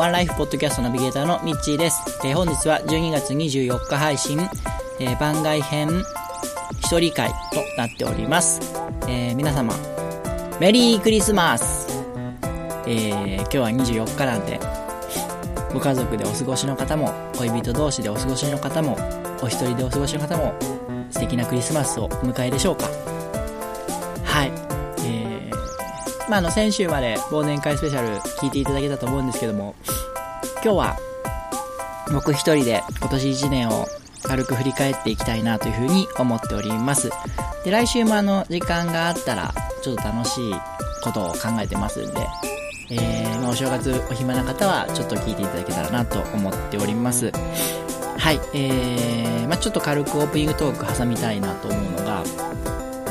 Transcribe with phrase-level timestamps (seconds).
[0.00, 2.00] ワンライフポッドキャストナビゲーターのミッチーです。
[2.24, 4.38] えー、本日は12月24日配信、
[4.98, 5.90] えー、番外編
[6.78, 7.34] 一人会と
[7.76, 8.62] なっております。
[9.06, 9.74] えー、皆様、
[10.58, 12.02] メリークリスマス
[12.86, 14.58] えー、今日は24日なんで、
[15.74, 18.96] ご家族でお過ごしの方も、恋人同士でお過ごしの方も、
[19.42, 20.54] お一人でお過ごしの方も、
[21.10, 23.19] 素敵なクリスマスをお迎えでしょうか。
[26.30, 29.74] まあ、あの、先週まで忘年会スペシャル聞いていただけたと思うんですけども、
[30.62, 30.96] 今日は、
[32.12, 33.88] 僕一人で今年1年を
[34.22, 37.10] 軽く振り返っていきたいなというふうに思っております。
[37.64, 40.54] で、来週もあの、時間があったら、ちょっと楽しい
[41.02, 42.20] ことを考えてますんで、
[42.92, 47.32] えー、まあ、お正月お暇な方はちょっと聞いていただけたらなと思っております。
[48.18, 52.22] はい、えー、まあ、ちょっと軽くオープニングトーク挟みたいなと思うのが、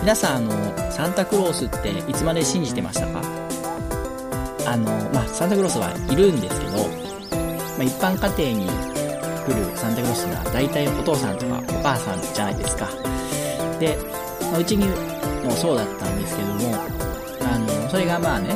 [0.01, 3.21] 皆さんあの、サンタクロースっていつまで信じてましたか？
[4.65, 8.67] あの、まあ、サンタクロースはいるんですけど、まあ、一般家庭に
[9.45, 12.87] 来るサンタクロースが大体お父さんとかお母さんじゃないですか。
[13.79, 13.97] で、
[14.51, 14.87] まあ、うちに
[15.45, 16.75] もそうだったんですけども、
[17.41, 18.55] あの、それがまあね、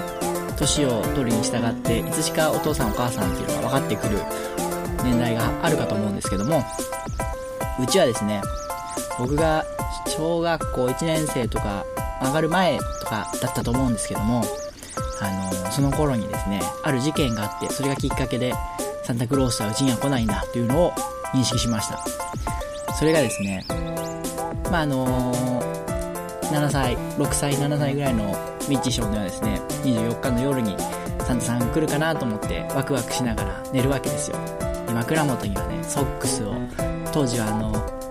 [0.57, 4.17] 年を取るに従って、いつしかお父さんお母さんっていうのが分かってくる
[5.03, 6.63] 年代があるかと思うんですけども、
[7.79, 8.41] うちはですね、
[9.19, 9.65] 僕が
[10.07, 11.85] 小学校1年生とか
[12.21, 14.43] 上がる前とかだったと思うんですけども、
[15.21, 18.53] あの、その頃にですね、ある事件があって、それがきっかけで、
[19.03, 20.93] サンタクロースはうちには来ないんだというのを
[21.33, 21.99] 認識しました。
[22.93, 23.65] それがですね、
[24.71, 25.33] まあ、あの
[26.43, 28.23] 7歳、6歳、7歳ぐらいの
[28.69, 30.75] ミッチー少年はですね、24日の夜に
[31.19, 34.37] サンタさん来るかなと思ってワクワクしながら寝るわけですよ。
[34.87, 36.53] で、枕元にはね、ソックスを、
[37.11, 38.02] 当時はあの、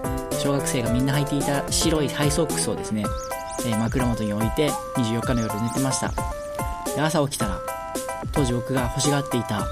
[0.43, 3.05] 小学生がみんな履いていた白いハイソックスをですね、
[3.65, 6.13] えー、枕元に置いて24日の夜寝てました。
[6.97, 7.61] で、朝起きたら、
[8.33, 9.65] 当時僕が欲しがっていた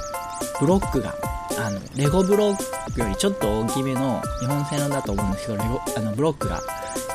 [0.60, 1.16] ブロックが、
[1.58, 6.60] あの、レゴブロックよりちょっと大きめの日本製のだと思うんですけど、レゴ、あの、ブロックが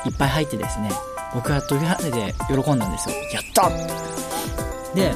[0.05, 0.91] いっぱい入ってですね、
[1.33, 3.15] 僕は飛び跳ねて喜んだんですよ。
[3.31, 3.71] やった
[4.93, 5.13] で、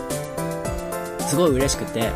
[1.28, 2.09] すごい嬉しくて、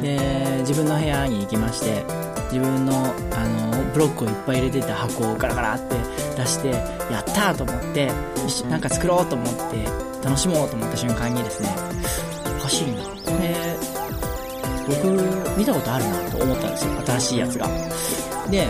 [0.00, 2.23] で、自分の部屋に行きまして、
[2.54, 2.92] 自分の、
[3.32, 5.96] あの、ブロックをいっぱい入れてた箱をガラガラって
[6.36, 6.68] 出して、
[7.10, 8.12] やったと思って、
[8.70, 9.84] なんか作ろうと思って、
[10.22, 11.68] 楽しもうと思った瞬間にですね、
[12.56, 13.02] おかしいな。
[13.02, 13.10] こ
[13.42, 13.56] れ、
[14.86, 16.92] 僕、見たことあるなと思ったんですよ。
[17.04, 17.68] 新しいやつが。
[18.48, 18.68] で、よ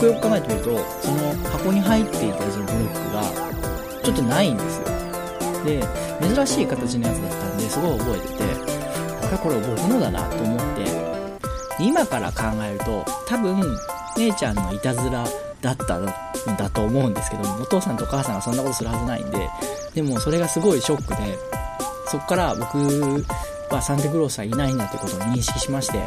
[0.00, 4.84] くよく考えてみると、その箱に入っていたそのブロックが、ちょっとないんですよ。
[5.64, 5.80] で、
[6.34, 8.44] 珍しい形のやつだったんで、すごい覚えてて、
[9.20, 11.01] これこれ僕のだなと思って、
[11.80, 13.76] 今から考えると、多分、
[14.18, 15.24] 姉ちゃんのいたずら
[15.62, 16.06] だったん
[16.56, 19.48] だと思うんですけどもお父さんとお母さんがそんなことするはずないんで、
[19.94, 21.38] でもそれがすごいショックで、
[22.08, 22.78] そっから僕
[23.70, 25.98] はサンタクロースはいないんだってことを認識しまして、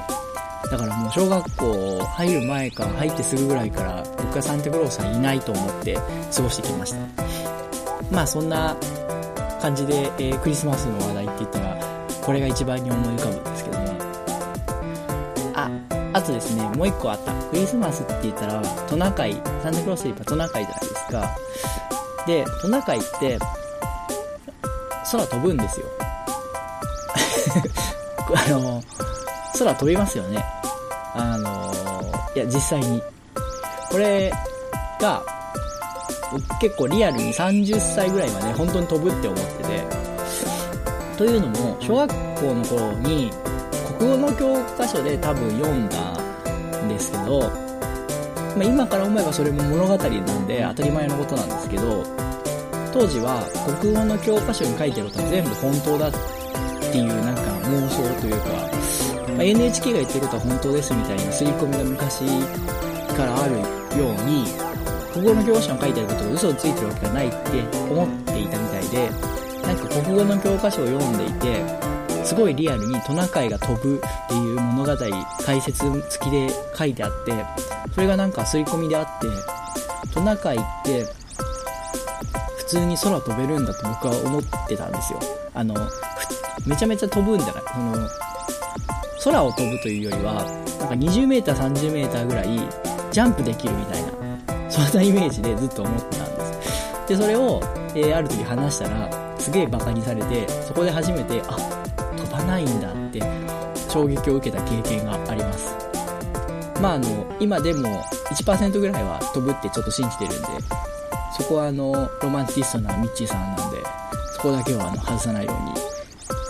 [0.69, 5.97] だからもう小学校入る前か入ってすぐぐらいから僕はサンタクロースはいないと思って
[6.35, 6.99] 過ごしてきました。
[8.11, 8.75] まあそんな
[9.61, 11.77] 感じで、えー、クリスマスの話題って言ったら、
[12.21, 13.74] これが一番に思い浮かぶんですけど。
[16.25, 17.33] とですね、もう一個あった。
[17.33, 21.37] クリスマスって言ったら、トナカイ、サンタクロースといえばトナカイじゃないですか。
[22.25, 23.39] で、トナカイって、
[25.11, 25.85] 空飛ぶんですよ。
[28.47, 28.83] あの、
[29.57, 30.43] 空飛びますよね。
[31.13, 31.71] あの、
[32.35, 33.01] いや、実際に。
[33.91, 34.31] これ
[34.99, 35.21] が、
[36.59, 39.83] 結構リアルに30歳ぐらいまで本当に飛ぶって思ってて、
[41.17, 43.31] というのも、小学校の頃に
[43.99, 46.14] 国語の教科書で多分読んだ
[46.95, 52.03] ですけど、まあ、今から思えばそれも物語なんで当たり前のことなんですけど、
[52.93, 53.43] 当時は
[53.81, 56.11] 国語の教科書に書いてあることは全部本当だっ
[56.91, 58.49] ていうなんか妄想というか、
[59.35, 62.23] まあ、NHK が言ってることは本当ですみたいな刷り込みが昔
[63.11, 63.59] からある
[63.99, 64.47] ように、
[65.11, 67.37] 国語の教科書に書いてあることが嘘をついてるわけがないって
[67.91, 69.09] 思っていたみたいで、
[69.61, 71.94] なんか国語の教科書を読んでいて、
[72.25, 74.97] すごいリアルにトナカイが飛ぶっていう物語、
[75.45, 77.45] 解説付きで書いてあって、
[77.93, 79.27] それがなんか刷り込みであって、
[80.11, 81.05] トナカイって
[82.57, 85.19] 普通に空飛べるんだと僕は思ってたんですよ。
[85.53, 85.75] あの、
[86.65, 88.09] めちゃめちゃ飛ぶんじゃないその、
[89.23, 90.43] 空を飛ぶというよりは、
[90.79, 92.47] なんか20メーター30メーターぐらい
[93.11, 94.15] ジャンプできるみたいな。
[94.69, 97.07] そんなイメージでずっと思ってたんです。
[97.07, 97.61] で、それを、
[97.93, 101.84] えー、ある時話したら、すげえバカにされて、そこで初めて、あ、
[102.45, 103.21] ないんだって
[103.89, 105.75] 衝撃を受けた経験があります。
[106.81, 110.47] まああの、今でも1%ぐらいは飛ぶってちょっと信じてるんで、
[111.37, 113.77] そこはあの、ロマンティストなミッチーさんなんで、
[114.35, 115.73] そこだけはあの、外さないように、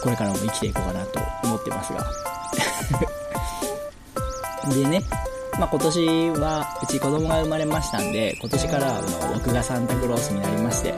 [0.01, 2.05] これからも生きていこうかなと思ってますが。
[4.73, 5.01] でね、
[5.59, 10.93] まあ、今年はうち子供が生まれましたんで、今年からはもう僕がサンタクロースになりまして、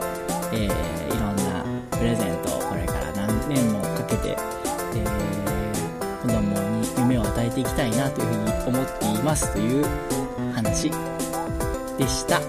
[0.52, 2.37] えー、いろんなプレゼン
[7.78, 9.86] たいなというふうに思っていますという
[10.52, 10.90] 話
[11.96, 12.40] でした。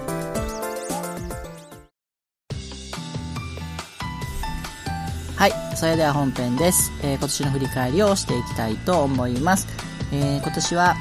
[5.36, 5.76] はい。
[5.76, 6.90] それでは本編です。
[7.02, 9.68] えー、今年の振り返りをしていきたいと思います。
[10.12, 10.96] えー、今年は、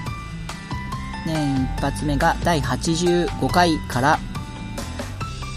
[1.26, 4.20] 年一発目が第85回から、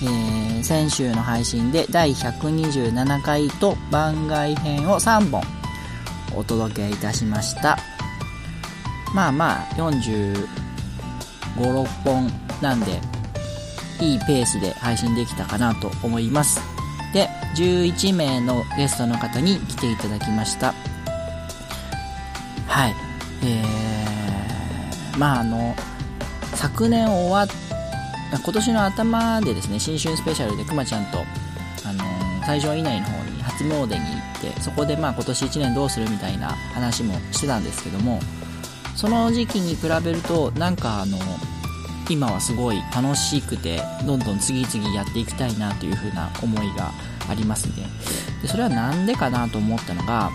[0.03, 5.43] えー、先週の配信で第127回と番外編を3本
[6.35, 7.92] お届けいたしました。
[9.15, 10.47] まあまあ、45、
[11.55, 12.31] 6本
[12.61, 13.01] なんで、
[14.01, 16.73] いいペースで配信できたかなと思います。
[17.13, 20.75] で11名のゲストの方に来ていただきました
[22.67, 22.95] はい
[23.45, 25.75] えー、まああの
[26.55, 27.47] 昨年終わっ
[28.33, 31.19] 今年の頭でですね新春スペシャルでくまちゃんと
[31.87, 32.03] あの
[32.47, 33.93] 最上以内の方に初詣に行
[34.39, 38.21] ってそこでまあ今年1年どうするみたいな話もしてたんですけども
[39.03, 41.19] その時期に比べるとなんかあの
[42.09, 46.93] 今はすごい楽しくてどんどん次々やっていきたいなという風な思いが
[47.29, 47.89] ありますね。
[48.43, 50.31] でそれは何でかなと思ったのが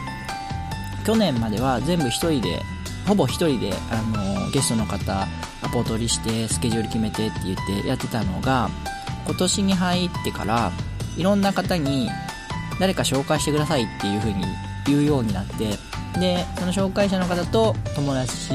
[1.05, 2.61] 去年までは全部1人で
[3.07, 5.25] ほぼ1人であのゲストの方
[5.61, 8.69] アポ取りしてスケジュール決めてって言ってやってたのが
[9.25, 10.73] 今年に入ってから
[11.15, 12.09] いろんな方に
[12.81, 14.43] 誰か紹介してくださいっていう風に
[14.85, 15.77] 言うようになって
[16.19, 18.49] でその紹介者の方と友達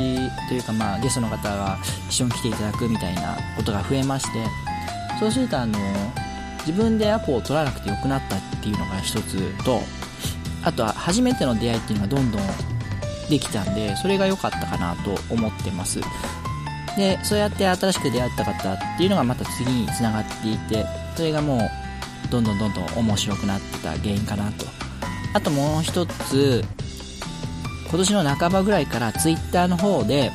[0.49, 1.79] というか、まあ、ゲストの方が
[2.09, 4.44] 一緒に来ていただくみたいなことが増えまして
[5.20, 5.79] そうするとあの
[6.67, 9.81] 自分でアポを取らなくてよくなったっていうのが一つと
[10.64, 12.43] あとは初めての出会いっていうのがどんどん
[13.29, 16.00] できたんでそれが良かったかなと思ってます。
[16.97, 20.85] でそうやって新しく出会った方っていうのがまた次につながっていて
[21.17, 21.61] それがもう
[22.31, 24.67] どんどんどんどん面白くなってた原因かなと。
[25.35, 26.62] あともう一つ
[27.93, 30.33] 今年の半ばぐらいから Twitter の方で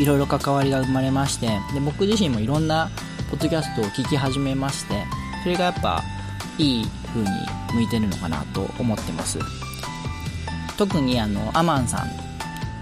[0.00, 2.90] いろいろ関わりが生まれましてで僕自身もいろんな
[3.30, 5.04] ポッドキャストを聞き始めまして
[5.44, 6.02] それがやっぱ
[6.58, 7.28] いい風に
[7.72, 9.38] 向いてるのかなと思ってます。
[10.76, 12.10] 特にあのアマンさん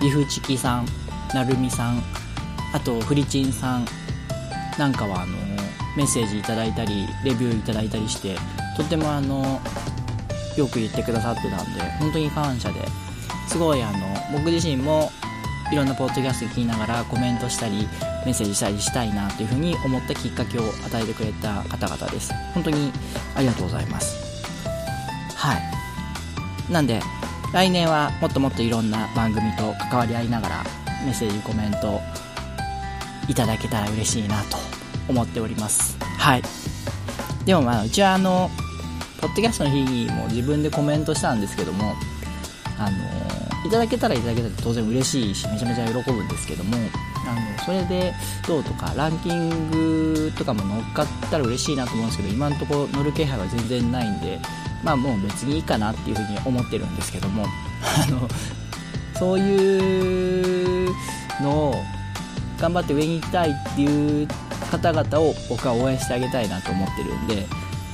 [0.00, 0.86] リフチキさん
[1.34, 2.02] なるみさん
[2.72, 3.84] あとフリチンさん
[4.78, 5.36] なんかはあの
[5.96, 8.36] メッセージいただいたりレビューいただいたりして
[8.78, 9.60] とてもあの
[10.56, 12.80] よく言ってくださってたんで本当に感謝で
[13.50, 15.10] すごいあの僕自身も
[15.72, 17.88] いろんなポッドキャスト聞きながらコメントしたり
[18.24, 22.32] メッセージしたりしたいなというふうに思ったきっかけを与えてくれた方々です。
[22.54, 22.92] 本当に
[23.34, 24.44] ありがとうございます。
[25.34, 26.72] はい。
[26.72, 27.00] なんで
[27.52, 30.64] 来年はもっともっといろんな番組と関わり合いながら
[31.04, 32.00] メッセージコメント
[33.28, 34.58] いただけたら嬉しいなと
[35.08, 35.98] 思っております。
[36.18, 36.42] はい。
[37.44, 38.48] でもまあうちはあの
[39.20, 41.96] ポッドキャストの日も自分でコメントしたんですけども
[42.78, 46.76] あのいただけたらいただけたら当然嬉しいしめちゃめちゃ喜ぶんですけども
[47.26, 48.14] あのそれで
[48.46, 54.38] どうとかランキングとかも乗っかったら嬉しいなと思うんですけど今のところ乗る気配は全然ないんで
[54.82, 57.44] まあもう別にいいかなっていうふうに思ってるんですけども
[57.84, 58.28] あの
[59.18, 60.94] そういう
[61.42, 61.84] のを
[62.58, 64.28] 頑張って上に行きたいっていう
[64.70, 67.46] 方々を僕は応援してあげたいなと思ってるんで、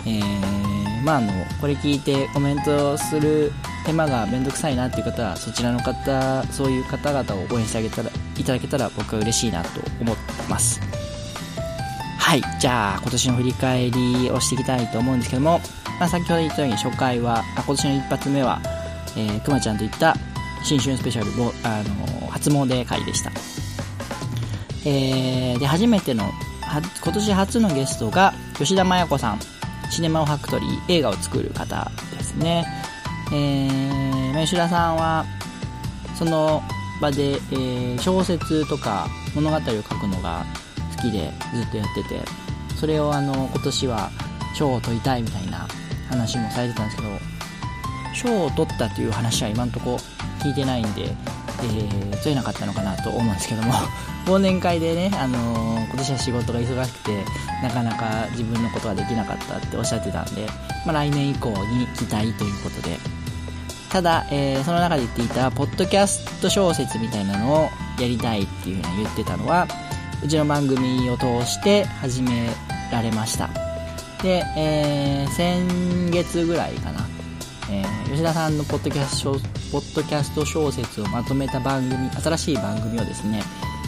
[0.06, 3.52] えー、まああのこれ聞いてコメントする
[3.86, 10.80] 手間がめんどくさいなっていう方はそちらの方そういう方々を応援してあげたらいただけたら僕は嬉しいなと思ってます。
[12.18, 12.42] はい。
[12.58, 15.60] じゃあ今年の振り返りをしていきたいと思うんですけども、
[16.00, 18.60] まあ、先ほど言ったように初回は、あ、今年の一発目は、
[19.16, 20.16] えー、くまちゃんといった
[20.64, 21.30] 新春スペシャル、
[21.62, 23.30] あの初詣会でした、
[24.84, 26.24] えー、で初めての
[27.04, 29.40] 今年初のゲストが吉田麻也子さん
[29.90, 32.66] シネマオファクトリー映画を作る方ですね。
[33.32, 35.24] えー、吉田さんは
[36.14, 36.62] その
[37.00, 40.44] 場で、えー、小説とか物語を書くのが
[40.96, 42.22] 好きでずっとやってて
[42.76, 44.10] それをあの今年は
[44.54, 45.66] 賞を取りたいみたいな
[46.08, 47.08] 話もされてたんですけど
[48.14, 49.98] 賞を取ったという話は今のとこ
[50.40, 53.72] 聞いてないんで、えー、取れなかったのかなと思うんですけども
[54.26, 57.24] 忘年会でね、あのー、今年は仕事が忙しくて
[57.62, 60.46] なかなか自分のことができなかったっておっしゃってたんで、
[60.86, 62.98] まあ、来年以降に期待ということで
[63.90, 67.68] ただ、えー、その中で言っていたポッドキャスト小説みたいなのを
[68.00, 69.66] やりたいっていうふうに言ってたのは
[70.22, 72.48] うちの番組を通して始め
[72.90, 73.48] られました。
[74.22, 77.06] で、えー、先月ぐらいかな、
[77.70, 79.32] えー、吉田さんのポッドキャスト
[79.70, 83.42] ポッドキャスト小説をまとめた番組新しい番組をですね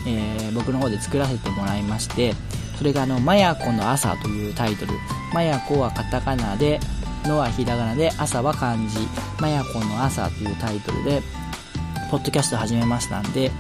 [0.07, 2.35] えー、僕の方で作らせてもらいまして
[2.77, 4.93] それがあの「まやこの朝」というタイトル
[5.35, 6.81] 「まやこ」はカタカナで
[7.25, 8.99] 「の」はひらがなで「朝」は漢字
[9.41, 11.23] 「まやこの朝」というタイトルで
[12.11, 13.51] ポッドキャスト始めましたんで、え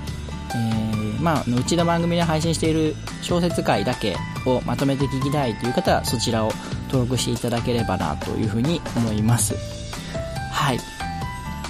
[0.54, 6.52] ー、まあ、うちの番組で配信している小説会だけをまとめて聞きたいという方はそちらを
[6.86, 9.54] 登録していただければなというふうに思います。
[10.50, 10.80] はい。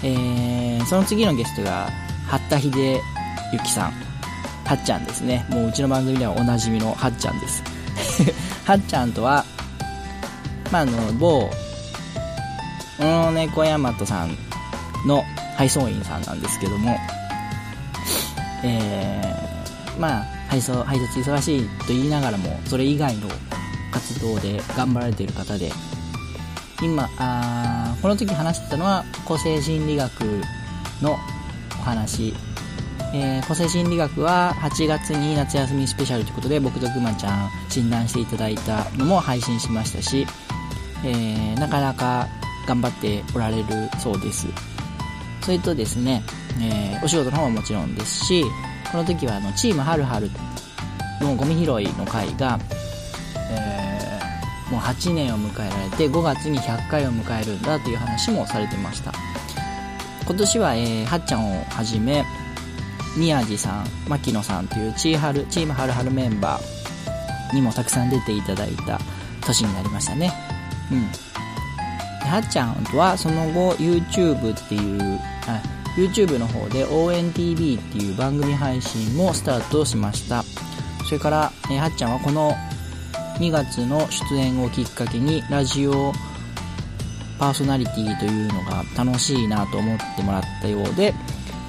[0.04, 1.90] えー、その次のゲストが
[2.28, 3.00] 八田秀
[3.52, 3.92] 幸さん。
[4.64, 5.46] はっちゃんですね。
[5.48, 7.62] もううちの番組ではおなじみのはっちゃんです。
[8.66, 9.44] はっちゃんとは
[10.70, 11.50] まあ、あの某
[12.98, 14.36] 小野猫大和さん
[15.06, 15.22] の
[15.56, 16.96] 配送員さんなんですけども
[18.64, 23.28] えー、まあ配送配達忙しいと言いながらもそれ以外の
[23.92, 25.70] 活動で頑張られている方で
[26.82, 30.42] 今あこの時話してたのは個性心理学
[31.02, 31.16] の
[31.78, 32.34] お話、
[33.14, 40.26] えー、個性心理学は8月に夏休みスペシャルということで僕とくまちゃん診断していただいたのも配信しましたし、
[41.04, 42.28] えー、なかなか
[42.68, 43.64] 頑張っておられる
[43.98, 44.46] そうです。
[45.40, 46.22] それとですね、
[46.60, 48.44] えー、お仕事の方ももちろんですし
[48.92, 50.30] この時はあのチームはるはる
[51.22, 52.58] のゴミ拾いの会が、
[53.50, 59.12] えー、もう8年を迎えられて5月に100回を迎えるんだという話もされてました。
[60.26, 62.22] 今年は、えー、はっちゃんをはじめ
[63.16, 68.98] 宮地さん牧野さんというチーハルチームはるはるメンバーにもたくさん出ていただいた
[69.46, 70.30] 年になりましたね。
[70.92, 71.27] うん。
[72.28, 75.62] はっちゃんとはその後 YouTube っていうあ
[75.96, 80.44] YouTube の方で ONTV っていう番組配信もスタートしました。
[81.04, 82.54] それから、えはっちゃんはこの
[83.38, 86.12] 2月の出演をきっかけにラジオ
[87.38, 91.14] パーソナリティというのが楽しいなと思ってもらったようで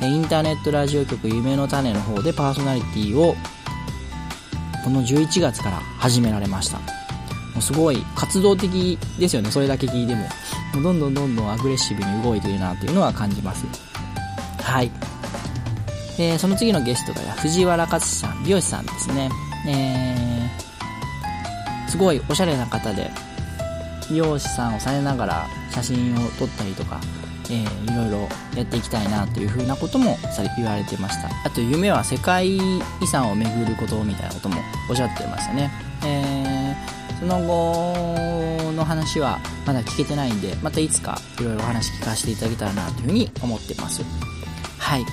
[0.02, 3.36] インターネットラジオ局夢の種の方でパーソナリティを
[4.84, 6.78] この11月から始められました。
[6.80, 10.28] もうすごい活動的ですよねそれだけ聞いても。
[10.74, 13.66] どんどんどんどんアグレッシブに動いているなというのは感じます
[14.62, 14.92] はい。
[16.20, 19.30] えー、その次のゲストが藤原勝さん、美容師さんですね。
[19.68, 23.10] えー、すごいおしゃれな方で、
[24.10, 27.00] 美容師さんをされながら写真を撮ったりとか、
[27.50, 31.30] えー、いろいろやっていきたいなというふうなこともさ言われてました。
[31.46, 32.62] あと夢は世界遺
[33.10, 35.72] 産を巡ることみたいなこともおっしゃってましたね。
[36.04, 36.39] えー、
[37.20, 44.04] その後の話はまだ聞けてないんで、またいつかいろいろお話聞かせていただけたらなというふうに思ってます。
[44.78, 45.06] はい。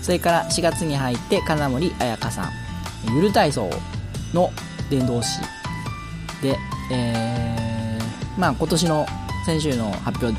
[0.00, 2.50] それから4月に入って金森彩香さん、
[3.14, 3.70] ゆる体操
[4.32, 4.50] の
[4.90, 5.40] 伝道師
[6.42, 6.56] で、
[6.90, 9.06] えー、まあ今年の
[9.44, 10.36] 先週の発表、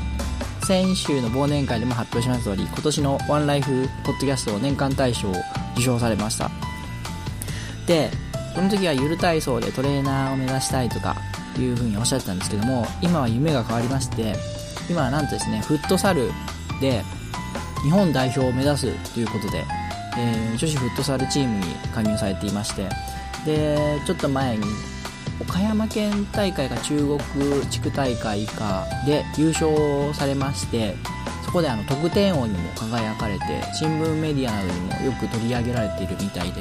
[0.66, 5.34] 先週の忘年会でも発表しました通り、今年のワンライフポッドキャスト年間大賞を
[5.74, 6.50] 受賞されました。
[7.86, 8.10] で、
[8.54, 11.16] その時はゆる体操でトレーナーを目指したいとか
[11.58, 14.34] いうふうにおっしゃってたんですけども、今は夢が変わりまして、
[14.88, 16.30] 今はなんとですね、フットサル
[16.80, 17.02] で
[17.84, 19.64] 日本代表を目指すということで、
[20.16, 22.88] えー、女子フットサルチームに加入されていまして
[23.44, 24.64] でちょっと前に
[25.40, 27.18] 岡山県大会か中国
[27.68, 30.94] 地区大会かで優勝されまして
[31.54, 36.60] こであの得点王にも輝かれて新聞メディアなどにもよく取り上げられているみたいで、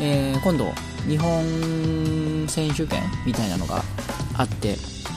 [0.00, 0.72] えー、今度
[1.06, 3.82] 日本選手権みたいなのが
[4.36, 4.76] あって、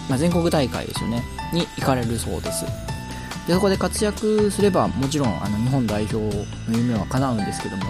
[0.10, 2.66] まあ、全国大会ですよねに行かれるそうです。
[3.48, 7.84] でそこで活躍すればもちろんあの日本代表の夢は叶うんですけども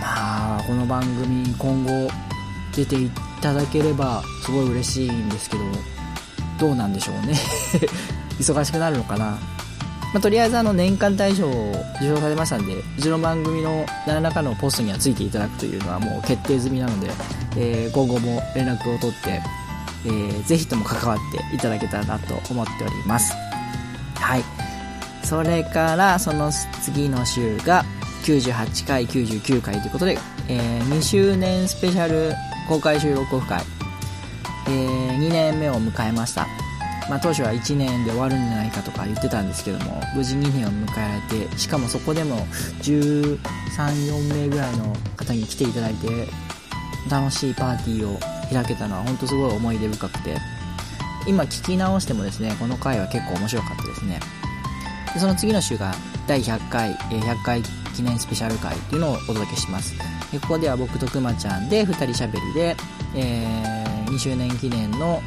[0.00, 2.10] まあこの番組今後
[2.76, 3.10] 出てい
[3.40, 5.62] ただければすごい嬉しいんですけど
[6.60, 7.34] どうなんでしょうね
[8.38, 9.38] 忙しくなるのかな、
[10.12, 17.10] まあ、とりあえずあの年間大賞を受賞されましたんでうちの番組の何らかのポストにはついていただくというのはもう決定済みなので、
[17.56, 19.42] えー、今後も連絡を取って、
[20.06, 21.18] えー、ぜひとも関わっ
[21.50, 23.34] ていただけたらなと思っております。
[24.14, 24.44] はい。
[25.22, 26.50] それからその
[26.82, 27.84] 次の週が
[28.24, 32.34] 98回99回ということで、えー、2周年スペシャル
[32.66, 33.62] 公開収録オフ会、
[34.68, 36.46] えー、2年目を迎えました。
[37.08, 42.46] まあ、当初は1年で終わるんじゃないかとか言ってたんですけども無事2年を迎えられてしかもそこでも
[42.82, 46.28] 134名ぐらいの方に来ていただいて
[47.10, 48.18] 楽しいパーティーを
[48.52, 50.36] 開けたのは本当すごい思い出深くて
[51.28, 54.18] 今聞き直してもですね、この回は結構面白かったですね。
[55.12, 55.94] でその次の週が
[56.26, 57.62] 第100回、100回
[57.94, 59.94] 記念スペシャル回っていうのをお届けします。
[60.32, 62.76] でここでは僕とくまちゃんで2人喋りで、
[63.14, 65.22] えー、2周年記念の、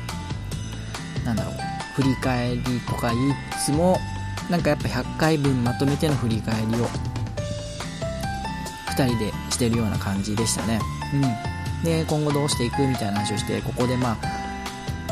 [1.24, 1.54] なんだろう、
[1.96, 3.98] 振り返りとか言いつつも、
[4.50, 6.88] なんかやっぱ100回分まとめての振り返りを
[8.92, 10.80] 2人でしてるような感じでしたね。
[11.14, 11.84] うん。
[11.84, 14.18] で、今後どうしていくみたいな話をして、ここでまあ、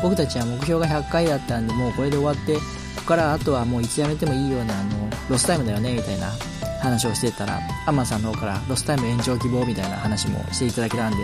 [0.02, 2.60] 僕たちは目標が100回だったんで、もうこれで終わって、こ
[2.98, 6.30] こからあとはもういつやめてもいいような、あの、ロスタイムだよね、みたいな
[6.80, 11.18] 話をしてたら、アンマンさんの方からロスタイム延長希望みたいな話もしていただけたんで、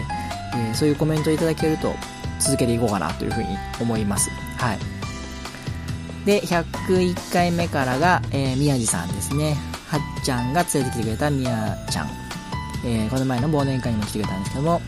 [0.54, 1.94] えー、そういうコメントいただけると
[2.38, 3.48] 続けていこうかなというふうに
[3.80, 4.30] 思います。
[4.58, 4.95] はい。
[6.26, 9.56] で、101回目からが、えー、宮地さんですね。
[9.88, 12.09] はっちゃんが連れてきてくれたみやちゃん。
[12.85, 14.83] えー、この前の忘年会にも来てくれたんですけども、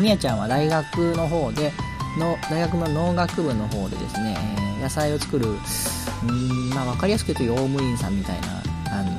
[0.00, 1.72] みやちゃんは大学の方で、
[2.18, 4.36] の、大学の農学部の方でですね、
[4.78, 9.10] えー、野菜を作る、うん、まあわかりやすく言うと用務員さんみたいな、あの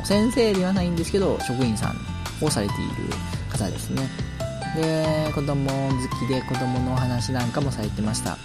[0.00, 1.96] ー、先生ではないんですけど、職員さん
[2.44, 3.12] をされている
[3.50, 4.08] 方ですね。
[4.76, 8.38] で、子供好きで子供のお話なんかもされてました。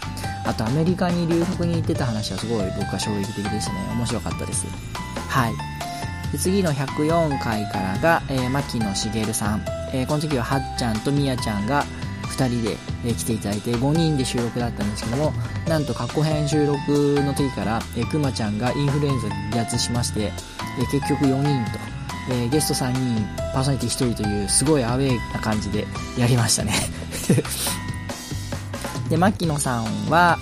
[0.45, 3.79] あとアメリカに留学に行ってた話はすごい僕は衝撃的でしたね。
[3.95, 4.65] 面白かったです。
[5.29, 5.53] はい。
[6.31, 9.65] で次の104回からが、えー、牧野茂さん。
[9.93, 11.85] えー、この時ははっちゃんとみやちゃんが
[12.33, 15.33] 2人で、え、来ていただいて5人で収録だったんですけども、
[15.67, 20.31] なんと過去編収録の時から、え、くまちゃんがインフルエンザ離脱しまして、
[20.79, 21.79] え、結局4人と、
[22.33, 25.85] え、ゲスト3人、パーソナリティ1人というすごいアウェーな感じで
[26.17, 26.73] やりましたね
[29.13, 30.39] で、牧野さんは、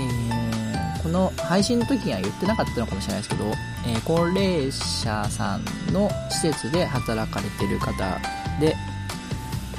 [0.00, 3.44] えー、この配信の時には言ってなかったのかもしれないですけど、
[3.86, 8.18] えー、高齢者さんの施設で働かれてる方
[8.60, 8.74] で、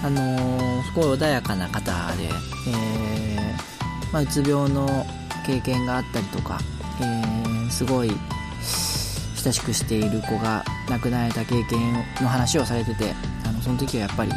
[0.04, 1.82] あのー、すごい穏やかな方
[2.18, 2.26] で、
[2.68, 4.88] えー、まあ、うつ病の
[5.48, 6.60] 経験があったりとか、
[7.02, 8.12] えー、すごい
[9.44, 13.12] 親しくしている子が亡くなられた経験の話をされてて、
[13.48, 14.32] あのその時はやっぱり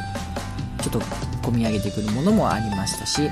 [0.80, 0.98] ちょっと
[1.42, 3.28] 込み上げてくるものもありましたし、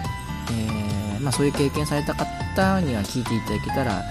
[0.50, 4.02] えー、まあ、そういう経験された方には聞いていただけたら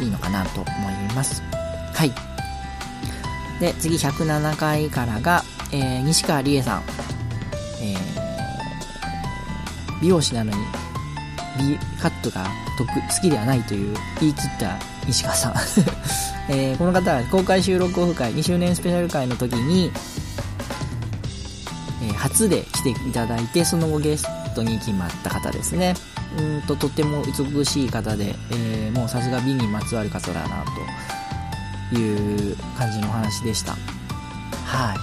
[0.00, 1.42] いいのかなと思います。
[1.94, 2.12] はい。
[3.60, 5.42] で、次107回からが、
[5.72, 6.82] えー、西川理恵さん。
[7.80, 7.98] えー、
[10.00, 10.58] 美容師なのに、
[11.58, 12.46] 美カットが
[12.76, 15.54] 得好きではないという言い切った西川さん。
[16.50, 19.92] えー、この方は公開収録オフ会2周年スペシャル会の時に、
[22.02, 24.24] え、初で来ていただいて、その後ゲス
[24.58, 25.94] トに決まった方ですね。
[26.38, 30.64] うんと、とっても美しい方で、えー、もうさすが美にまつわる方だな、
[31.90, 33.72] という感じのお話でした。
[33.72, 33.76] は
[34.94, 34.98] い。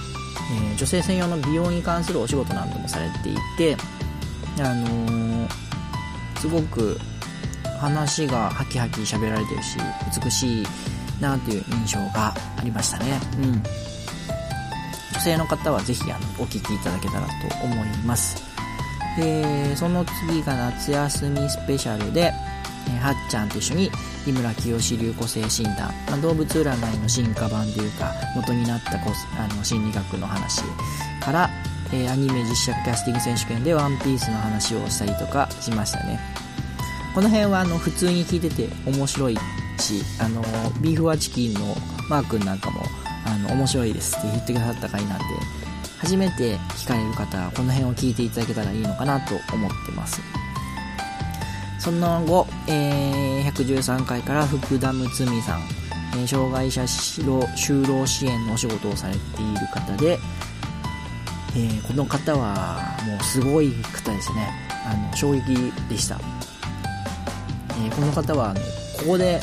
[0.54, 3.76] えー、女性専用の美容に関するお仕事などもされていて、
[4.60, 5.48] あのー、
[6.38, 6.98] すごく
[7.80, 9.78] 話がハキハキ喋られてるし、
[10.22, 10.66] 美しい
[11.20, 13.18] なという印象がありましたね。
[13.38, 13.62] うん。
[15.12, 17.32] 女性の方はぜひあのお聴きいただけたらと
[17.64, 18.45] 思います。
[19.16, 22.32] で、その次が夏休みスペシャルで、
[22.88, 23.90] えー、はっちゃんと一緒に
[24.26, 30.62] 井村清流個性診断、まあ、動物占いの進化版というか元になったあの心理学の話
[31.20, 31.50] から、
[31.92, 36.18] えー、アニメ実写キャスティング選手権でワンピースの話をしたりとかしましたね。
[37.14, 39.38] この辺はあの普通に聞いてて面白い
[39.78, 40.42] しあの
[40.82, 41.74] ビーフワチキンの
[42.10, 42.82] マー君なんかも
[43.24, 45.24] あの面白いですって言ってくださった回なんで
[45.98, 50.20] 初めて聞かれる方はこの辺を聞いていただけたらいいのかなと思ってます。
[51.78, 55.60] その後、えー、113回から福田睦美さん、
[56.14, 60.18] えー、障害者就労支援のお仕事をされている方で、
[61.54, 64.66] えー、この方はもうすごい方ですね。
[64.84, 66.16] あの衝撃でした、
[67.84, 68.60] えこの方はね
[68.98, 69.40] ここで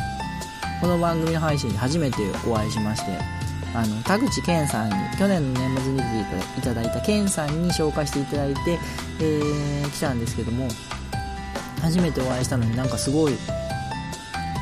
[0.80, 3.20] この番組の配信に初めてお会いしまして、
[3.74, 8.80] あの、田口健さんに、去年の年末に出ていただいた健さんに紹介していただいて、
[9.20, 10.68] えー、来たんですけども、
[11.82, 13.34] 初めてお会いしたのになんかすごい、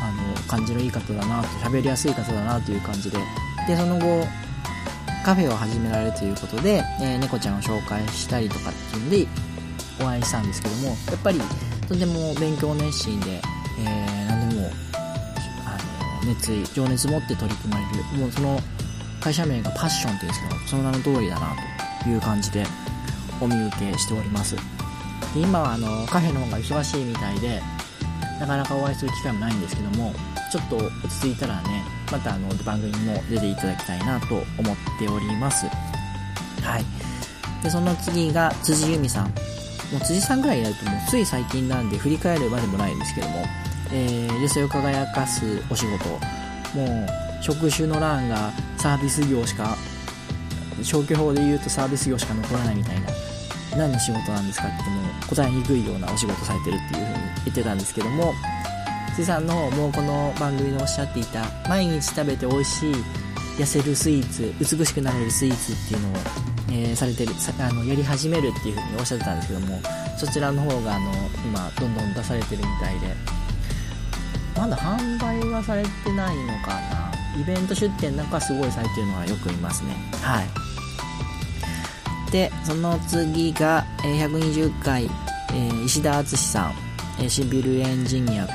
[0.01, 3.17] あの、感じのいい方だなと、喋りやすい方だなという感じで、
[3.67, 4.25] で、その後、
[5.25, 9.27] カフェを始められるということで、えー、猫ちゃんを紹介したりとかっていうんで、
[10.01, 11.41] お会いしたんですけども、やっぱり、
[11.87, 13.41] とても勉強熱心で、
[13.79, 14.71] えー、何でも
[16.25, 18.17] 熱意情熱持って取り組まれる。
[18.19, 18.59] もうその
[19.21, 21.55] 会社名がパッションっていうんですけどその名の通りだな
[22.03, 22.65] という感じで
[23.39, 24.55] お見受けしております。
[24.55, 27.61] で今はあのカフェの方が忙しいみたいで
[28.39, 30.13] なかなかお会いする機会もないんですけども
[30.51, 35.67] ちょっと落ち着いたらねまたあの番組にも出ていただきたいなと思っております。
[35.67, 36.85] はい。
[37.63, 39.27] でその次が辻由美さん。
[39.91, 43.45] もう辻さんぐらいやるともうつい最近なんで振り返るまでもないんですけども
[43.93, 46.09] えー、女性を輝かすお仕事。
[46.73, 49.77] もう職種の欄がサービス業しか
[50.81, 53.09] 消去法で言うとサービス業しか残らないみたいな
[53.77, 57.13] 何の仕事なんですかって言っても答えにくいようなお仕事されてるっていう風に
[57.45, 58.33] 言ってたんですけども
[59.13, 62.93] 辻さんの方もこの番組でおっしゃっていた毎日食べて美味しい
[63.59, 66.15] 痩せるスイーツ美しくなれるスイーツっていうのを、
[66.71, 69.79] えー、されてるあのやり始めるっていう風におっしゃってたんですけども
[70.17, 71.11] そちらの方があの
[71.45, 73.15] 今どんどん出されてるみたいで
[74.57, 77.00] まだ販売はされてないのかな
[77.39, 79.95] イベント出店なんかすごいされてるのはよくいますね。
[80.21, 80.47] はい。
[82.31, 85.09] でその次が、120回、
[85.53, 86.73] え、石田敦さん、
[87.21, 88.51] え、シビルエンジニア部。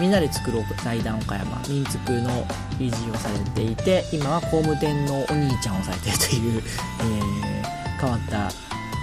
[0.00, 1.62] みんなで作ろう財団岡山。
[1.68, 2.44] 民族の
[2.78, 6.62] 維持をされていて今は工務店のお兄ちゃんをされているという、
[7.00, 8.50] えー、変わった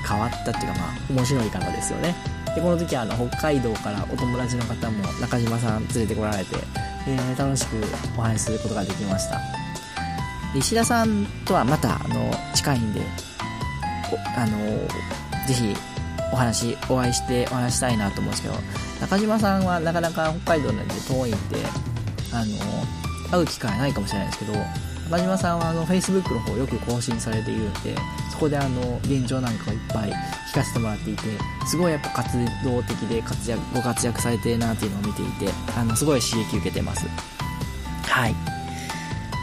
[0.08, 2.16] 変わったっていうかまあ面白い方ですよね。
[2.56, 6.58] でこの時はあの北海道からお友達の方も中島さん連れてこられて、
[7.08, 7.76] えー、楽しく
[8.18, 9.40] お話しすることができました。
[10.56, 13.02] 石田さんとはまたあの近いんで
[14.36, 14.58] あの
[15.48, 15.76] ぜひ
[16.34, 18.56] お話お会いしてお話したいなと思うんですけど
[19.00, 21.58] 中島さんはなかなか北海道なんで遠いんで
[22.34, 22.58] あの
[23.32, 24.54] 会う機会ないかもしれないですけど
[25.10, 27.96] 中島さんはあの Facebook の方よく更新されているんで
[28.32, 30.14] そこであの現状なんかをいっぱい
[30.50, 31.22] 聞かせてもらっていて
[31.68, 37.06] すごいやっぱ活動的で活躍ご活躍されてるなっていうのを見ていてあのすごい刺激受けてます。
[38.04, 38.36] はい。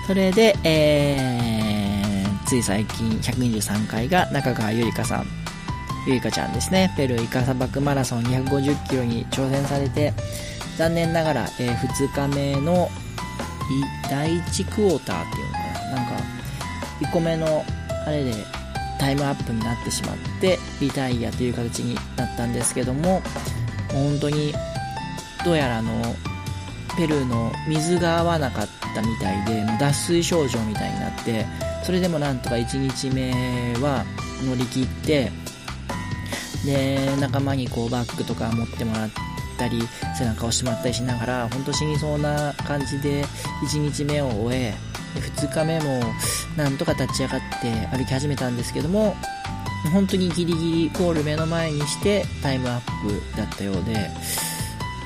[0.06, 5.26] それで、えー、つい最近123回が中川ゆりかさん
[6.06, 6.92] ゆりかちゃんですね。
[6.96, 10.12] ペルーイカ砂漠マラソン250キロに挑戦されて
[10.76, 12.88] 残念ながら、えー、2日目の
[14.10, 15.96] 第1クォーターっていうのかな。
[15.96, 16.24] なんか
[17.00, 17.64] 1個目の
[18.06, 18.55] あれで
[18.98, 23.22] タイムアップになってしまってリタイアという形になったんですけども
[23.92, 24.52] 本当に
[25.44, 26.14] どうやらあの
[26.96, 31.46] ペルーの水が合わなかったみたいで脱水症状みたいになって
[31.84, 33.32] それでもなんとか1日目
[33.74, 34.04] は
[34.44, 35.30] 乗り切って
[36.64, 39.10] で仲間にこうバッグとか持ってもらっ
[39.58, 39.80] たり
[40.18, 43.24] 背中を押してもらったりしながら本当死にそうな感じで
[43.70, 44.74] 1日目を終え
[45.16, 46.00] 2日目も
[46.56, 49.16] なんとか立ち上がって歩き始めたんですけども
[49.92, 54.10] 本当にギリギリゴール目の前にしてタイムアップだったようで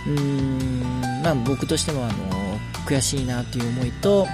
[0.07, 4.27] うーんまあ僕としてもあの悔しいなという思いと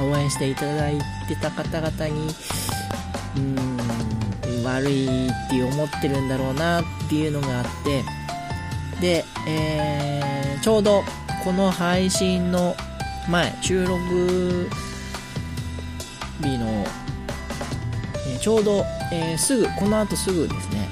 [0.00, 2.28] 応援していただいてた方々に
[3.36, 8.04] うーん悪いって思ってるんだろうなっていうのがあって
[9.00, 11.02] で、えー、ちょうど
[11.44, 12.74] この配信の
[13.28, 14.68] 前、収録
[16.42, 16.84] 日の、
[18.26, 20.88] え、ちょうど、えー、すぐ、この後すぐですね、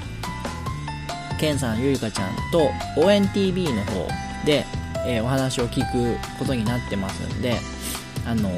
[1.39, 4.07] ケンさん、ゆいかちゃんと応援 TV の方
[4.45, 4.65] で、
[5.05, 7.57] えー、お話を聞くことになってますんで、
[8.25, 8.53] あのよ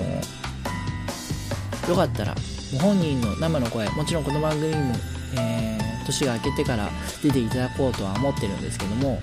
[1.96, 2.36] かったら、
[2.74, 4.96] ご本人の生の声、もちろんこの番組も、
[5.38, 6.90] え年が明けてから
[7.24, 9.20] 出ていただこうとは思ってるんですけども、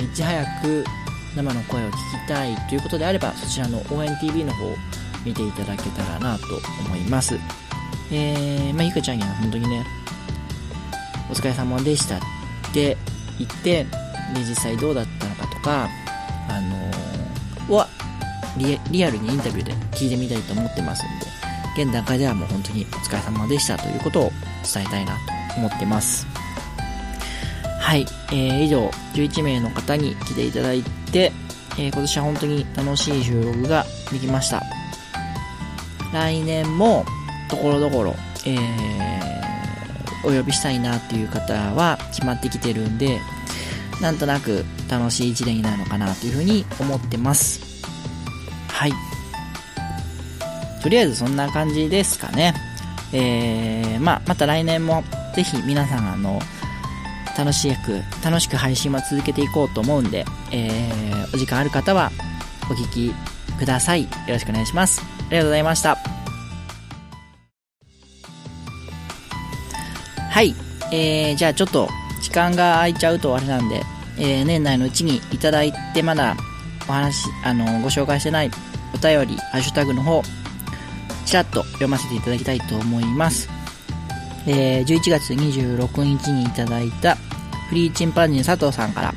[0.00, 0.84] いち早く
[1.36, 1.96] 生の声を聞き
[2.28, 4.74] たいということであれば、そちらの応援 TV の方を
[5.24, 6.44] 見ていただけたらなと
[6.86, 7.38] 思います。
[8.12, 9.84] えー、まあ、ゆかちゃんには本当にね、
[11.30, 12.20] お疲れ様でしたっ
[12.72, 12.96] て
[13.38, 13.84] 言って、
[14.34, 15.88] で、実際どうだったのかとか、
[16.48, 17.88] あのー、は
[18.56, 24.30] リ、リアルにインタビューで聞いてみたいと思ってますんで、現段階ではもう本当にお疲れ様でしたということを
[24.72, 25.16] 伝えたいな
[25.52, 26.26] と思ってます。
[27.80, 34.62] はい、えー、以上、11名の方に来ていただいて、えー、今年は本当に楽しい収録ができました。
[36.12, 37.04] 来年も、
[37.48, 38.14] ところどころ、
[38.46, 43.20] えー、お呼びしたいなっていう方は決まってきてるんで、
[44.00, 47.60] なんとなく楽しい一年になるのかなというふうに思ってます。
[48.68, 48.92] はい。
[50.82, 52.54] とりあえずそんな感じですかね。
[53.12, 56.40] えー、まあ、また来年もぜひ皆さんあの、
[57.36, 62.10] 楽しく、楽しく配信は続けていこうと思うんで、えー、お時間ある方は
[62.70, 63.14] お聞き
[63.58, 64.02] ください。
[64.04, 65.00] よろしくお願いします。
[65.00, 65.96] ありがとうございました。
[70.30, 70.54] はい。
[70.92, 71.88] えー、じゃあちょっと
[72.22, 73.82] 時間が空いちゃうとあれなんで、
[74.18, 76.36] えー、年内のうちにいただいてまだ
[76.88, 78.50] お話、あの、ご紹介してない
[78.94, 80.22] お便り、ハッシュタグの方、
[81.24, 83.53] ちらっと読ませていただきたいと思います。
[84.46, 87.16] えー、11月26日にいただいた
[87.68, 89.14] フリーチンパンジン佐藤さんから、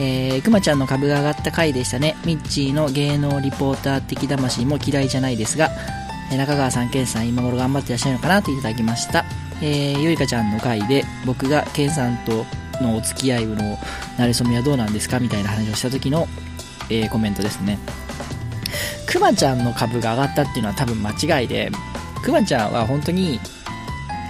[0.00, 2.16] えー、くまちゃんの株が上がった回でしたね。
[2.24, 5.70] ミッチーの芸能リポーター的魂も嫌いじゃないですが、
[6.32, 9.24] え、中川さん、ケンさん、今頃頑張ってらっしゃるのかなといただきました。
[9.60, 12.46] えー、ゆいかちゃんの回で、僕がケンさんと
[12.80, 13.76] のお付き合いの
[14.16, 16.26] 馴れ初めはどうなんですかみたいな話をした時の、
[16.88, 17.78] えー、コメントですね。
[19.06, 21.70] くまちゃんの株が上がったっていうのは多分間違いで、
[22.22, 23.38] くまちゃんは本当に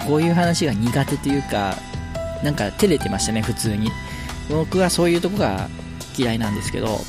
[0.06, 1.76] こういう話が苦手というか、
[2.42, 3.90] なんか照れてましたね、普通に。
[4.50, 5.68] 僕はそういうとこが
[6.16, 7.00] 嫌いなんですけど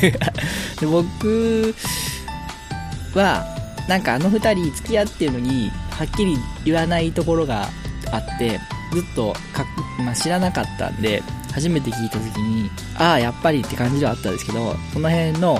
[0.80, 1.74] で僕
[3.14, 3.44] は、
[3.88, 7.68] なんかあの二人付き合ってるのに、はっきり言わないところが
[8.10, 8.60] あって、
[8.92, 9.64] ずっとか、
[9.98, 15.58] まあ、知らなかったんで、初めて聞いた時に、ああ、やっぱりって感じではあったんですけど、その辺の、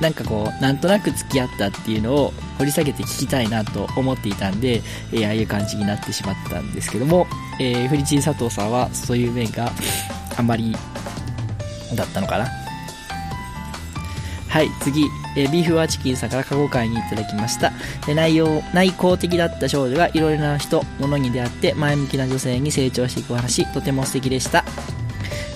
[0.00, 7.26] なんかこう、なんとなく付き合ったっていうのを掘り下げて聞きたいなと思っていたんで、えー、ああいう感じになってしまったんですけども、
[7.60, 9.72] えー、フリチン佐藤さんはそういう面が
[10.36, 10.74] あんまり
[11.94, 12.46] だったのかな。
[14.48, 17.72] はい、次、えー、ビーフワチキンさんから過去回にいただきました。
[18.06, 24.64] で内容、内向的だった少女がいろいろな人、物に出会って前向きな女性に成長していく話、とても素敵でした。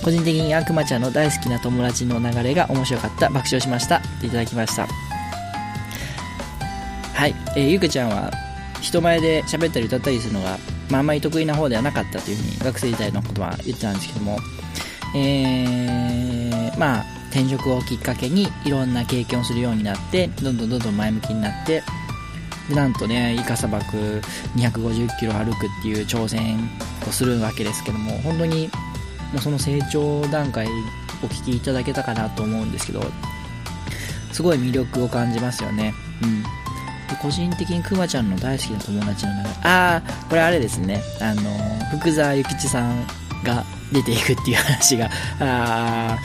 [0.03, 4.01] 個人的に悪魔ちゃんの大好きな友達の流れが面白かった、爆笑しました。
[4.21, 5.08] といただきました。
[7.57, 8.31] えー、ゆくちゃんは
[8.81, 10.59] 人前で喋ったり歌ったりするのが、
[10.91, 14.39] まあ、あんまり得意な方ではなかったというふうに学生時代のことは言ってたんですけども、
[15.15, 21.83] えー、まあ、転職をきっかけにいろんな経験をするようになって、どんどんどんどん前向きになって、
[22.69, 24.21] でなんとね、イカ砂漠
[24.57, 26.59] 250キロ歩くっていう挑戦
[27.07, 28.69] をするわけですけども、本当に
[29.33, 30.67] もうその成長段階
[31.23, 33.03] お聞きいただけたかなと思うんですけど、
[34.33, 35.95] すごい魅力を感じますよね。
[36.23, 36.58] うん。
[37.09, 41.03] で個人的にくまちゃんの大好きな友達の名前、あー、これあれですね。
[41.21, 41.43] あの、
[41.99, 43.07] 福沢諭吉さん
[43.43, 45.09] が出ていくっていう話が、
[45.41, 46.19] あ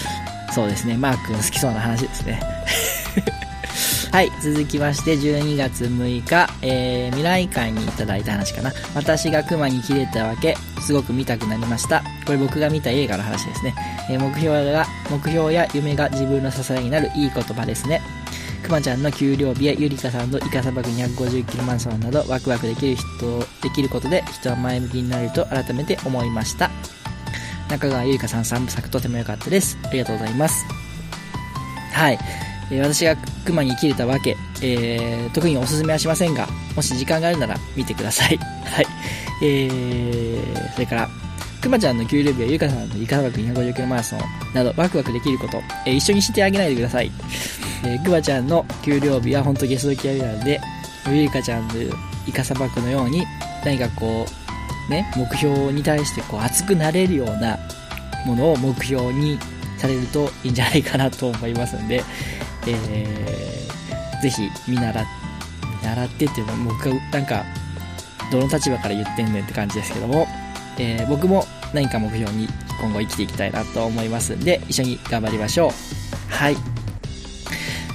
[0.49, 0.97] ー、そうですね。
[0.97, 2.41] マー君好きそうな話ですね。
[4.11, 8.71] はい、続きまして12月6日、えー、未来会にいただいた話かな。
[8.93, 12.03] 私が熊に切れたわけ、すごく見たくなりました。
[12.25, 13.73] これ僕が見た映画の話ですね。
[14.11, 18.01] えー、目標が、目標や夢が自分の支えになるいい言葉ですね。
[18.63, 26.71] くまちゃんの給料日やゆりかさんのイカ砂漠250キロマンションなどワクワクできる人、できることで人は前向きになると改めて思いました。
[27.69, 29.77] 中川ゆりかさん3部作とても良かったです。
[29.83, 30.65] ありがとうございます。
[31.91, 32.19] はい。
[32.71, 38.37] え、私がクマに切れたわけ、えー、特におすすめはしませんが、もし時間があるなら見てください。
[38.37, 38.85] はい。
[39.41, 41.09] えー、それから、
[41.63, 44.19] くまちゃんの給料日やゆかさんのイカ砂漠250キロマラソン
[44.53, 47.09] などワクワクできること、えー、一緒にしてあげないでください。
[47.85, 50.59] えー、くまちゃんの給料日は本当ゲスト気合いなんで、
[51.09, 51.73] ゆかちゃんの
[52.27, 53.23] イカ砂漠のように
[53.63, 54.25] 何かこ
[54.89, 57.57] う、ね、目標に対してこう熱くなれるような
[58.25, 59.39] ものを目標に
[59.77, 62.03] されるといいんじゃないかなと思いますんで、
[62.67, 65.05] えー、ぜひ見習っ
[65.81, 67.45] 見習ってっていうのは僕がなんか
[68.33, 70.27] どの立場から言ってんねんって感じですけども、
[70.77, 72.47] えー、僕も何か目標に
[72.79, 75.71] 今後生きていきたいなと思いますんで一緒に頑張りましょう。
[76.33, 76.55] はい。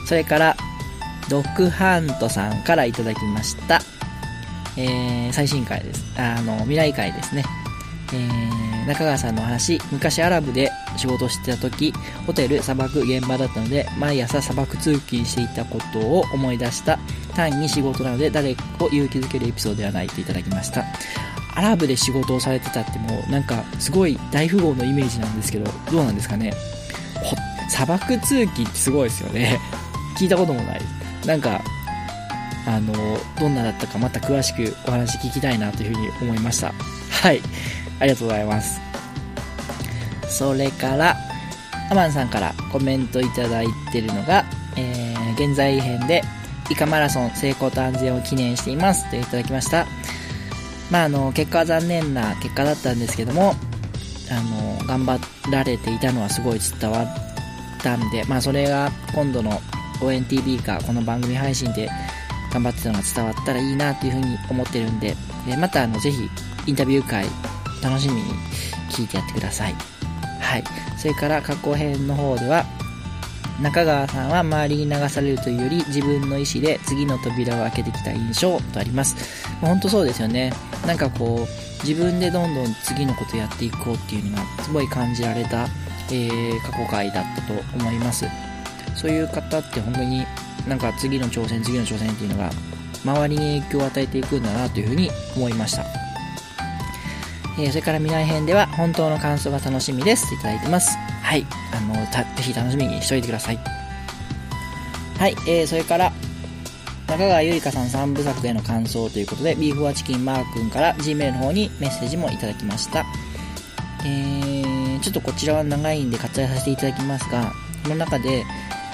[0.07, 0.57] それから
[1.29, 3.81] ドッグハントさんからいただきました、
[4.79, 6.05] えー、最新回です。
[6.19, 7.45] あの未来回ですね。
[8.13, 11.93] えー、中川さんの話、昔アラブで仕事してた時、
[12.27, 16.99] ホテル、砂漠、現場だったので、毎朝砂漠通勤していたことを思い出した、
[17.35, 20.85] 単に仕事なので誰を勇気づけるエピソードではないといただきました。
[21.59, 26.53] アラブで仕事をされてたってもう、なんか、すごい大富豪のイメージなんですけど、どうなんですかね。
[27.69, 29.59] 砂漠通勤ってすごいですよね。
[30.17, 30.81] 聞いたこともない。
[31.27, 31.61] なんか、
[32.65, 32.95] あの、
[33.41, 36.73] どんなだったかまた詳しくお話聞きたいなというふうに思いました。
[37.11, 37.43] はい。
[37.99, 38.81] ありがとうございます。
[40.29, 41.17] それから、
[41.91, 44.45] アマンさんからコメントいただいてるのが、
[44.77, 46.23] えー、現在編で、
[46.71, 49.89] イカマラソン成功と安全を記念していますといただきました。
[50.91, 53.55] まあ、あの、結果は残念な結果だったんですけども、
[54.31, 54.41] あ
[54.81, 55.19] の、頑張
[55.51, 57.07] られていたのはすごい伝わっ
[57.83, 59.61] たんで、まあ、それが今度の
[60.01, 61.89] ONTV か、この番組配信で
[62.53, 65.15] 頑張ってたのが伝わったらいいなというふうに思ってるんで、
[65.49, 66.29] えまた、あの、ぜひ、
[66.67, 67.27] インタビュー会
[67.83, 68.23] 楽しみに
[68.91, 69.75] 聞いてやってください。
[70.41, 70.65] はい。
[70.97, 72.65] それから過去編の方では、
[73.61, 79.17] 中川さんは周りに流されるというより自分の意思で次の扉を開けてきた印象とあります。
[79.61, 80.53] ほんとそうですよね。
[80.87, 85.67] なんかこう、自分でどんどん次のことやっていこうっていうのがすごい感じられた、
[86.11, 88.27] えー、過去回だったと思います。
[88.95, 90.25] そういう方って本当に
[90.69, 92.51] なんか次の挑戦次の挑戦っていうのが
[93.05, 95.85] 周りに影響を与えていくんだなというふうに思いました。
[97.59, 100.97] えー、それから未来編では本当の感想が楽しみですいただいてます。
[101.29, 101.45] はい。
[101.75, 103.59] あの、た、ぜひ楽しみにしといてください。
[105.19, 105.37] はい。
[105.47, 106.11] えー、それから、
[107.07, 113.05] 中川ゆりかさん3部作への感想ということで、ビーフはチキンマー君から Gmail の方にメッセージもいただきました。
[114.07, 118.43] えー、ちょっとこちらは長いんで割愛させていただきますが、この中で、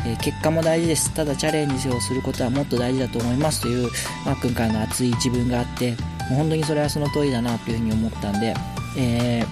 [0.05, 1.15] え、結果も大事です。
[1.15, 3.89] ただチャレンジをすることはもっと大事だと思いますという、
[4.27, 5.97] マー君からの熱い一文があって、も
[6.33, 8.53] う本当にそれはその通りだなというふうに思ったんで、
[8.99, 9.47] えー、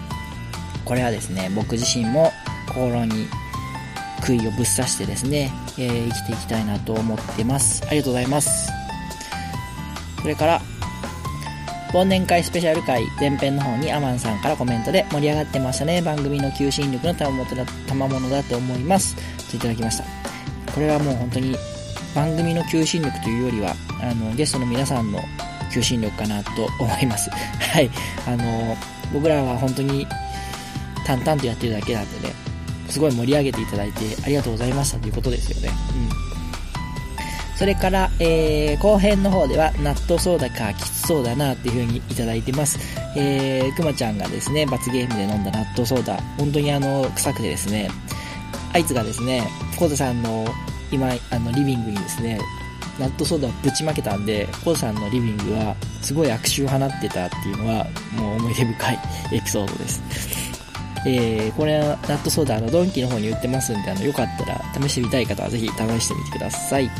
[0.84, 2.32] これはですね、僕自身も
[2.68, 3.28] 心に
[4.22, 7.84] 杭をぶっ刺してですね、えー、生きていきたいなと思ってます。
[7.86, 8.70] ありがとうございます。
[10.20, 10.60] それから、
[11.92, 16.00] 忘年会スペシャル会前編の方にアマンさんからコメントで盛り上がってましたね。
[16.00, 19.14] 番組の求心力の賜物だ賜物だと思います。
[19.50, 20.04] といただきました。
[20.72, 21.54] これはもう本当に
[22.14, 25.20] 番組の求心力というよりは、あの、ゲストの皆さんの
[25.72, 27.30] 求心力かなと思います。
[27.60, 27.90] はい。
[28.26, 28.76] あの、
[29.12, 30.06] 僕らは本当に
[31.04, 32.34] 淡々とやってるだけなんでね、
[32.92, 35.74] すごい盛り上げていただいてありがとうございましたということですよね。
[35.96, 37.56] うん。
[37.56, 42.78] それから、えー、後編の方では、納豆ソーダかきつそうだなっていう風にいただいてます。
[43.16, 47.88] えー、くまちゃんがですね、罰ゲームで飲んだ納豆ソーダ、本当にあの、臭くてですね、
[48.74, 50.44] あいつがですね、コードさんの
[50.90, 52.38] 今、あの、リビングにですね、
[52.98, 58.98] 納豆ソーダをぶちまけたんで、コードさんのリビングは、すごい悪臭を放ってたっていうのは、もう思い出深い
[59.32, 60.41] エピソードです。
[61.04, 66.90] えー、これは納豆ソーダ、あの、ドンキの方に売ってますんで、あの、よかったら試してみたい方はぜひ試してみてください。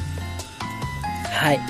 [1.30, 1.60] はい。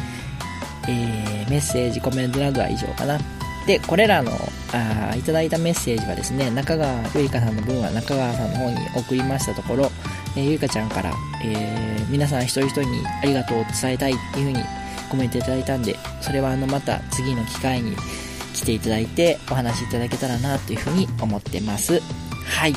[0.88, 3.18] えー、メッセージ、コメントなどは以上かな。
[3.66, 4.33] で、これらの、
[4.73, 9.90] あいただいたメッセージはですね、中川ゆいかさんの分は中川さんの方に送りましたところ、
[10.37, 11.12] えー、ゆいかちゃんから、
[11.45, 14.64] えー、皆さん一人一人にありがとうを伝えたいっていう風に
[15.11, 17.95] コメントいただいたんで、それはあの、また次の機会に
[18.53, 22.01] 来ていただいてお話しいただけたらなという風に思ってます。
[22.45, 22.75] はい。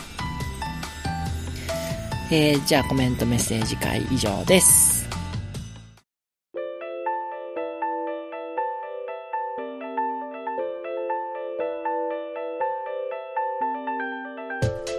[2.32, 5.06] えー、じゃあコメントメッセージ会以上です。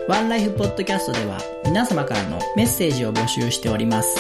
[0.09, 4.17] ワンライフポッドキャストでは皆様からのメッセージを募集しております。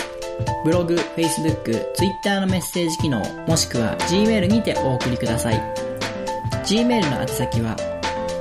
[0.64, 5.85] ブログ、Facebook、Twitter のメッセージ機能、もしくは Gmail にてお送りください。
[6.66, 7.76] Gmail の宛先は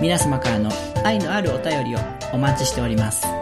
[0.00, 0.70] 皆様からの
[1.04, 1.98] 愛のあるお便りを
[2.32, 3.39] お待ちしております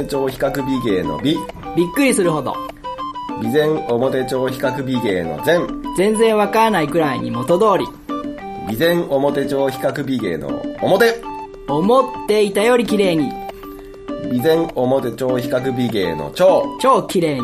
[0.00, 1.36] 表町比較美芸の美。
[1.76, 2.54] びっくりするほど。
[3.40, 5.58] 備前表町比較美芸の前
[5.96, 7.86] 全然わからないくらいに元通り。
[8.74, 10.48] 備前表町比較美芸の
[10.80, 11.20] 表。
[11.68, 13.30] 思っていたより綺麗に。
[14.30, 17.40] 備前表町比較美芸の超超綺麗に。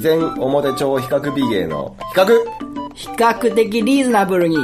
[0.00, 2.26] 備前表町比較美芸の比較。
[2.94, 4.56] 比較的リーズナブルに。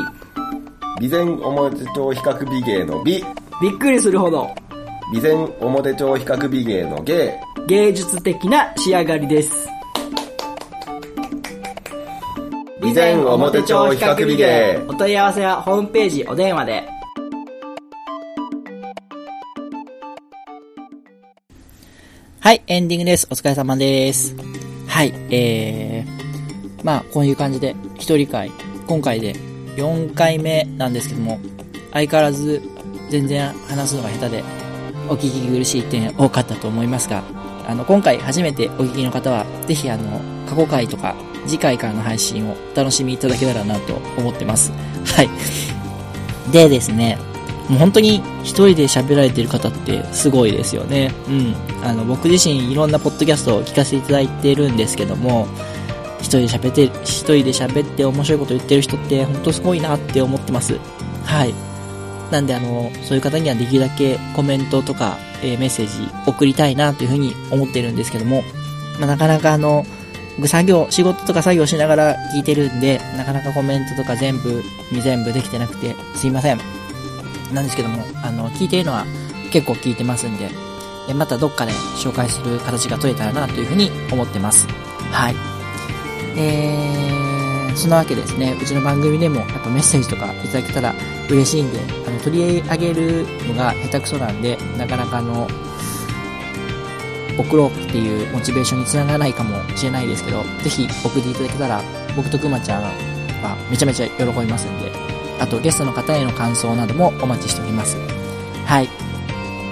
[1.01, 3.25] 備前表町比較美芸の美。
[3.61, 4.51] びっくりするほど
[5.11, 7.41] 備前表町比較美芸の芸。
[7.67, 9.67] 芸術的な仕上がりです。
[12.79, 14.85] 備前表町比較美芸。
[14.87, 16.87] お問い合わせはホームページお電話で。
[22.41, 23.27] はい、エンディングです。
[23.31, 24.37] お疲れ様です。
[24.87, 28.53] はい、えー、まあ、こういう感じで、一人会、
[28.87, 29.33] 今回で
[29.77, 31.41] 4回目なんですけども、
[31.95, 32.61] 相変わらず
[33.09, 34.58] 全然話すのが下手で、
[35.09, 37.23] お聞き苦しい点多かったと思いますが、
[37.67, 41.15] あの、今回初めてお聞きの方は、ぜひあの、過去回とか
[41.47, 44.73] 次回からの配信をお楽しみいただけたらなと思ってます。
[45.17, 45.29] はい。
[46.53, 47.19] でですね、
[47.69, 51.13] もう本当に一人で喋られてる方ってすごいですよね。
[51.29, 51.55] うん。
[51.85, 55.47] あの、僕自身いろんなポッドキャストを聞かせていただいてるんですけども、
[56.21, 60.79] 一人で喋って、一人で喋って面白いこと言ってる人って本当すごいなって思ってます。
[61.25, 61.55] はい。
[62.31, 68.43] なんであの、そういう方にはできるだけコメントとか、えー、メッセージ送りたいなというふうに思ってるんですけども、
[68.99, 69.87] まあ、なかなかあの、
[70.37, 74.63] 僕作業、仕事とか作業しながら聞いてるんで、なかなかコメントとか全部、
[75.03, 76.61] 全部できてなくて、すいません。
[77.53, 79.05] なんですけども、あの、聞いてるのは
[79.51, 80.51] 結構聞いてますんで、
[81.15, 84.67] またどっかで紹介する形が取れたらなというふうに思ってます。
[85.11, 85.35] はい。
[86.37, 87.08] えー、
[87.79, 90.95] そんなわけですね、うちの番組でもやっぱメッセージとかいただけたら
[91.31, 95.47] 嬉しいんで、あの、取り上げるのが下手くそなんで、なかなかあの、
[97.39, 101.83] 送ろうっていうモチベーションにつながらないかもしれないですけど、ぜひ送っていただけたら、
[102.17, 102.91] 僕とくまちゃんは
[103.71, 104.91] めちゃめちゃ喜びますんで、
[105.39, 107.97] あとゲストの方への感想などもお待ちしております。
[108.67, 108.89] はい。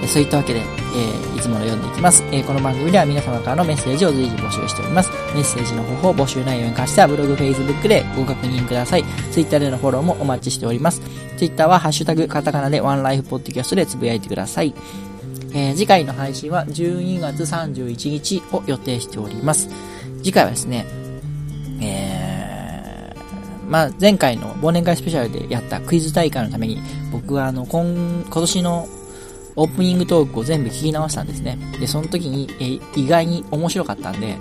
[0.07, 2.23] そういったわけで、ー、いつもの読んでいきます。
[2.31, 5.11] えー、この番組では皆様からのメッセージを随時募集しております。
[5.35, 9.03] メッセージの方法、募集内容に関してはブログ、Facebook でご確認ください。
[9.31, 11.01] Twitter でのフォローもお待ちしております。
[11.37, 14.73] Twitter はハッシュタグ、カタカナでワンライフポッドキャストでつぶやいてください。
[15.53, 19.69] えー、次回の配信は12月31日を予定しております。
[20.23, 20.85] 次回はですね、
[21.81, 26.79] えー、まあ、前回の忘年会スペシャルでやったクイズ大会のために、
[27.11, 28.87] 僕はあの、今、今年の
[29.57, 31.57] オープニングトークを全部聞き直したんですね。
[31.79, 34.37] で、その時に、えー、意外に面白かったんで、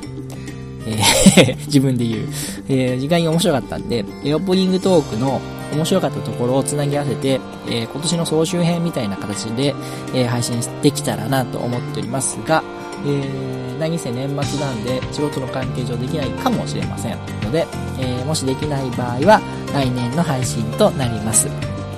[0.87, 2.29] えー 自分で言う、
[2.69, 5.41] えー、意外に面白かったんで、オープニングトークの
[5.73, 9.75] 面白かったところをつなぎ合わせて、えー、今年の総集編みたいな形で、
[10.14, 12.62] えー、配信できたらなと思っておりますが、
[13.05, 17.67] えー、何せ年末なんで仕事の関係上できないかもしれませんので、
[17.99, 19.41] えー、もしできない場合は
[19.73, 21.49] 来年の配信となります。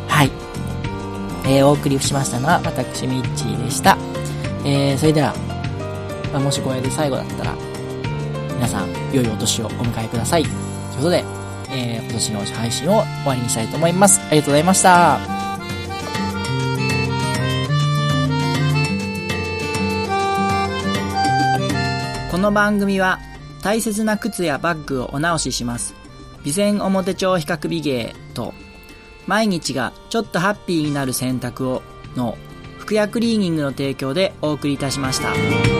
[0.08, 0.47] はい。
[1.48, 3.96] えー、お送りしましたのは私ミッチーでした。
[4.66, 5.34] えー、それでは、
[6.30, 7.54] まあ、もしこれで最後だったら、
[8.54, 10.42] 皆さん、良いお年をお迎えください。
[10.42, 10.54] という
[10.96, 11.24] ことで、
[11.70, 14.20] えー、今年の配信を終わりにしたいと思います。
[14.20, 15.18] ありがとうございました。
[22.30, 23.20] この番組は
[23.62, 25.94] 大切な靴やバッグをお直しします。
[26.44, 28.52] 備前表帳比較美芸と
[29.28, 31.82] 毎日がちょっとハッピーになる選択を
[32.16, 32.36] の
[32.78, 35.77] 服薬クリーニングの提供でお送りいたしました。